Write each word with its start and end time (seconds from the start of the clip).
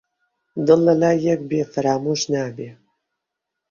دڵ 0.65 0.79
لە 0.87 0.93
لای 1.01 1.17
یەک 1.29 1.41
بێ 1.49 1.61
فەرامۆش 1.71 2.21
نابێ 2.33 2.69